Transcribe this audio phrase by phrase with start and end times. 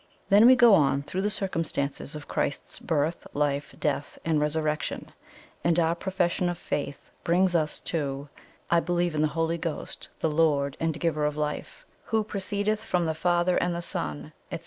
[0.29, 5.11] Then we go on through the circumstances of Christ's birth, life, death, and resurrection,
[5.63, 8.27] and our profession of faith brings us to
[8.71, 13.05] 'I believe in the Holy Ghost, the Lord and Giver of Life, who proceedeth from
[13.05, 14.59] the Father and the Son,' etc.